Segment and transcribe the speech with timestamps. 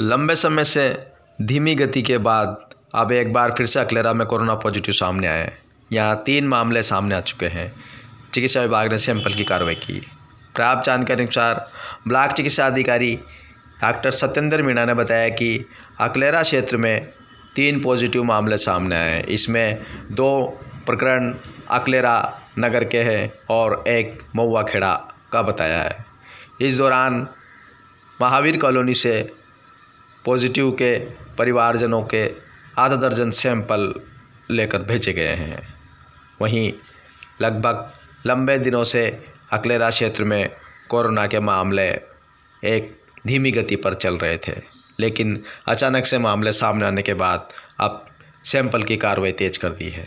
[0.00, 1.06] लंबे समय से
[1.42, 5.38] धीमी गति के बाद अब एक बार फिर से अकलेरा में कोरोना पॉजिटिव सामने आए
[5.38, 5.58] हैं।
[5.92, 7.72] यहाँ तीन मामले सामने आ चुके हैं।
[8.34, 10.00] चिकित्सा विभाग ने सैंपल की कार्रवाई की।
[10.54, 11.66] प्राप्त जानकारी अनुसार
[12.08, 13.14] ब्लॉक चिकित्सा अधिकारी
[13.82, 15.64] डॉक्टर सत्येंद्र मीणा ने बताया कि
[16.00, 17.08] अकलेरा क्षेत्र में
[17.56, 21.34] तीन पॉजिटिव मामले सामने आए हैं। इसमें दो प्रकरण
[21.70, 24.94] अकलेरा नगर के हैं और एक महुआ खेड़ा
[25.32, 26.04] का बताया है।
[26.60, 27.26] इस दौरान
[28.20, 29.37] महावीर कॉलोनी से
[30.28, 30.98] पॉजिटिव के
[31.36, 32.22] परिवारजनों के
[32.78, 33.92] आधा दर्जन सैंपल
[34.50, 35.60] लेकर भेजे गए हैं।
[36.40, 36.72] वहीं
[37.42, 37.92] लगभग
[38.26, 39.04] लंबे दिनों से
[39.52, 40.50] अकलेरा क्षेत्र में
[40.90, 41.88] कोरोना के मामले
[42.62, 42.94] एक
[43.26, 44.56] धीमी गति पर चल रहे थे,
[45.00, 47.48] लेकिन अचानक से मामले सामने आने के बाद
[47.80, 48.06] अब
[48.44, 50.06] सैंपल की कार्रवाई तेज कर दी है।